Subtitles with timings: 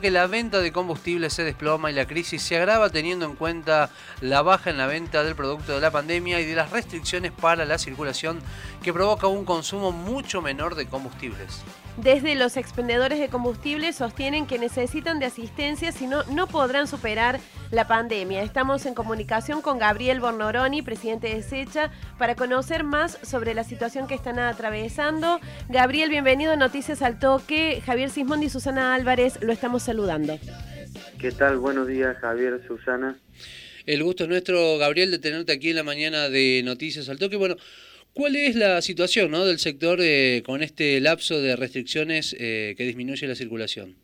[0.00, 3.90] que la venta de combustible se desploma y la crisis se agrava teniendo en cuenta
[4.20, 7.64] la baja en la venta del producto de la pandemia y de las restricciones para
[7.64, 8.38] la circulación
[8.80, 11.64] que provoca un consumo mucho menor de combustibles.
[12.02, 17.40] Desde los expendedores de combustible sostienen que necesitan de asistencia, si no, no podrán superar
[17.72, 18.42] la pandemia.
[18.42, 24.06] Estamos en comunicación con Gabriel Bornoroni, presidente de SECHA, para conocer más sobre la situación
[24.06, 25.40] que están atravesando.
[25.68, 27.82] Gabriel, bienvenido a Noticias al Toque.
[27.84, 30.38] Javier Sismondi y Susana Álvarez lo estamos saludando.
[31.18, 31.58] ¿Qué tal?
[31.58, 33.18] Buenos días, Javier, Susana.
[33.86, 37.36] El gusto es nuestro, Gabriel, de tenerte aquí en la mañana de Noticias al Toque.
[37.36, 37.56] Bueno,
[38.14, 39.44] ¿Cuál es la situación ¿no?
[39.44, 43.94] del sector eh, con este lapso de restricciones eh, que disminuye la circulación?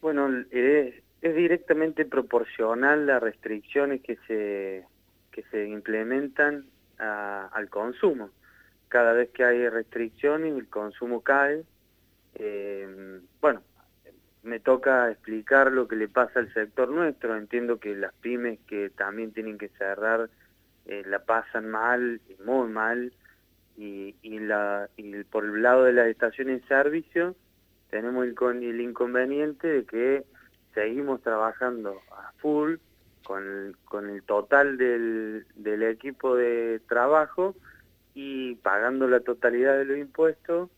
[0.00, 4.84] Bueno, es, directamente proporcional las restricciones que se,
[5.32, 6.66] que se implementan
[6.98, 8.30] al consumo.
[8.88, 11.62] Cada vez que hay restricciones el consumo cae.
[12.34, 13.62] Eh, bueno,
[14.42, 17.36] me toca explicar lo que le pasa al sector nuestro.
[17.36, 20.30] Entiendo que las pymes que también tienen que cerrar
[20.88, 23.12] eh, la pasan mal, muy mal,
[23.76, 24.88] y, la,
[25.30, 27.36] por el lado de las estaciones de servicio
[27.90, 30.24] tenemos el, inconveniente de que
[30.74, 32.76] seguimos trabajando a full
[33.22, 35.44] con el, total del,
[35.82, 37.54] equipo de trabajo
[38.14, 40.70] y pagando la totalidad de los impuestos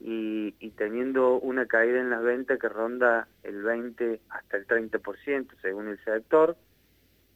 [0.00, 5.46] y, y, teniendo una caída en las ventas que ronda el 20 hasta el 30%
[5.60, 6.56] según el sector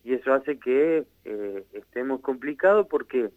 [0.07, 3.31] y eso hace que eh, estemos complicados porque,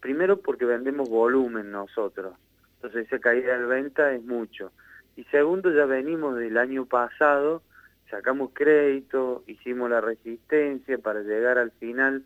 [0.00, 2.34] primero porque vendemos volumen nosotros,
[2.74, 4.70] entonces esa caída de venta es mucho.
[5.16, 7.62] Y segundo, ya venimos del año pasado,
[8.10, 12.22] sacamos crédito, hicimos la resistencia para llegar al final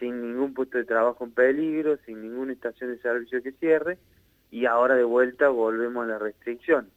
[0.00, 3.98] sin ningún puesto de trabajo en peligro, sin ninguna estación de servicio que cierre,
[4.50, 6.88] y ahora de vuelta volvemos a la restricción.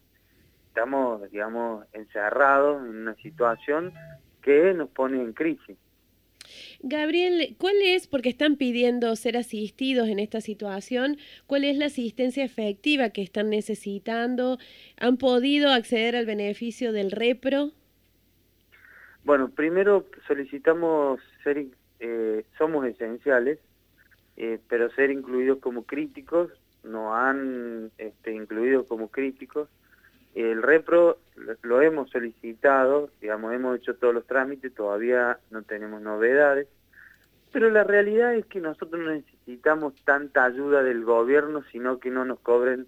[0.68, 3.92] Estamos, digamos, encerrados en una situación
[4.40, 5.76] que nos pone en crisis.
[6.80, 11.16] Gabriel, ¿cuál es, porque están pidiendo ser asistidos en esta situación,
[11.46, 14.58] cuál es la asistencia efectiva que están necesitando?
[14.98, 17.72] ¿Han podido acceder al beneficio del repro?
[19.24, 21.66] Bueno, primero solicitamos ser,
[22.00, 23.58] eh, somos esenciales,
[24.36, 26.50] eh, pero ser incluidos como críticos,
[26.84, 29.68] no han este, incluido como críticos.
[30.36, 31.16] El repro
[31.62, 36.68] lo hemos solicitado, digamos, hemos hecho todos los trámites, todavía no tenemos novedades,
[37.52, 42.26] pero la realidad es que nosotros no necesitamos tanta ayuda del gobierno, sino que no
[42.26, 42.86] nos cobren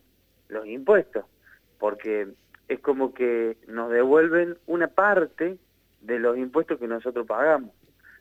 [0.48, 1.24] los impuestos,
[1.78, 2.28] porque
[2.68, 5.56] es como que nos devuelven una parte
[6.02, 7.70] de los impuestos que nosotros pagamos.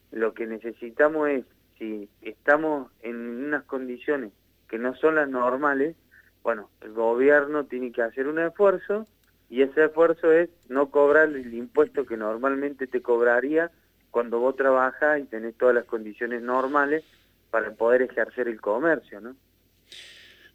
[0.09, 1.45] Lo que necesitamos es,
[1.77, 4.31] si estamos en unas condiciones
[4.69, 5.97] que no son las normales,
[6.43, 9.05] bueno, el gobierno tiene que hacer un esfuerzo
[9.49, 13.71] y ese esfuerzo es no cobrar el impuesto que normalmente te cobraría
[14.11, 17.03] cuando vos trabajas y tenés todas las condiciones normales
[17.49, 19.35] para poder ejercer el comercio, ¿no?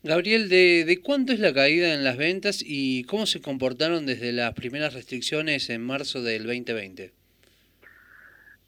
[0.04, 4.32] Gabriel, ¿de, ¿de cuánto es la caída en las ventas y cómo se comportaron desde
[4.32, 7.12] las primeras restricciones en marzo del 2020?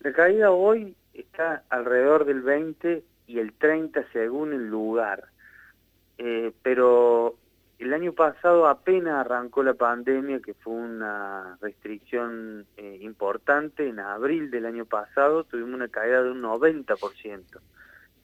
[0.00, 5.24] La caída hoy está alrededor del 20 y el 30 según el lugar,
[6.18, 7.36] eh, pero
[7.84, 14.50] el año pasado apenas arrancó la pandemia, que fue una restricción eh, importante, en abril
[14.50, 17.60] del año pasado tuvimos una caída de un 90%.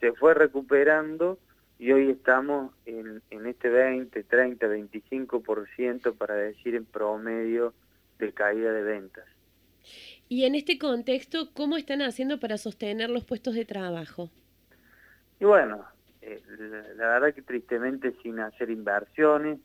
[0.00, 1.38] Se fue recuperando
[1.78, 7.74] y hoy estamos en, en este 20, 30, 25% para decir en promedio
[8.18, 9.26] de caída de ventas.
[10.28, 14.30] Y en este contexto, ¿cómo están haciendo para sostener los puestos de trabajo?
[15.38, 15.84] Y bueno,
[16.22, 16.42] eh,
[16.96, 19.58] la, verdad que tristemente sin hacer inversiones,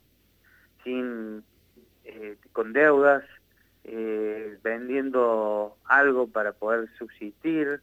[0.83, 1.43] sin
[2.03, 3.23] eh, con deudas,
[3.83, 7.81] eh, vendiendo algo para poder subsistir,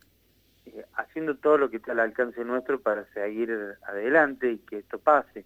[0.94, 5.44] haciendo todo lo que está al alcance nuestro para seguir adelante y que esto pase.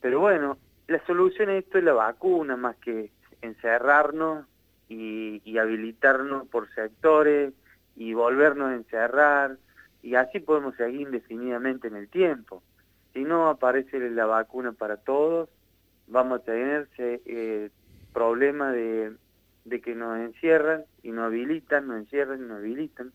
[0.00, 3.10] Pero bueno, la solución a esto es la vacuna, más que
[3.42, 4.46] encerrarnos
[4.88, 7.52] y, y habilitarnos por sectores
[7.96, 9.58] y volvernos a encerrar
[10.02, 12.62] y así podemos seguir indefinidamente en el tiempo.
[13.12, 15.48] Si no aparece la vacuna para todos,
[16.06, 17.70] vamos a tener eh,
[18.12, 19.12] problema de,
[19.82, 23.12] que nos encierran y nos habilitan, nos encierran y nos habilitan.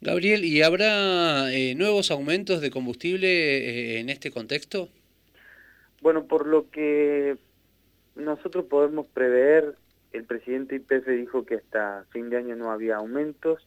[0.00, 4.88] Gabriel, ¿y habrá eh, nuevos aumentos de combustible eh, en este contexto?
[6.00, 7.36] Bueno, por lo que
[8.14, 9.74] nosotros podemos prever,
[10.12, 13.66] el presidente IPF dijo que hasta fin de año no había aumentos,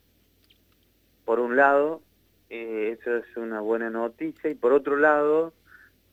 [1.31, 2.01] por un lado,
[2.49, 5.53] eh, eso es una buena noticia, y por otro lado,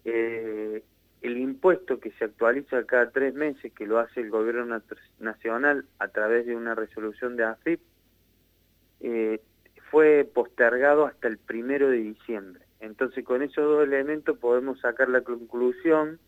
[0.04, 0.84] eh,
[1.22, 4.80] el impuesto que se actualiza cada tres meses, que lo hace el gobierno
[5.18, 7.80] nacional a través de una resolución de AFIP,
[9.00, 9.40] eh,
[9.90, 12.62] fue postergado hasta el primero de diciembre.
[12.78, 16.20] Entonces con esos dos elementos podemos sacar la conclusión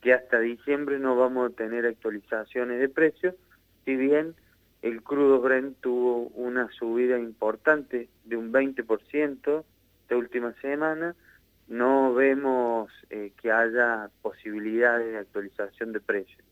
[0.00, 3.34] que hasta diciembre no vamos a tener actualizaciones de precios,
[3.84, 4.34] si bien
[4.82, 9.64] el crudo Brent tuvo una subida importante de un 20%
[10.02, 11.14] esta última semana,
[11.68, 16.44] no vemos eh, que haya posibilidades de actualización de precios.